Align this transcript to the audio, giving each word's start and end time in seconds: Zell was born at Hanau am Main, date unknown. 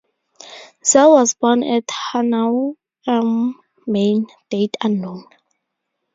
Zell 0.83 1.11
was 1.11 1.35
born 1.35 1.61
at 1.61 1.83
Hanau 1.87 2.73
am 3.05 3.61
Main, 3.85 4.25
date 4.49 4.75
unknown. 4.83 5.25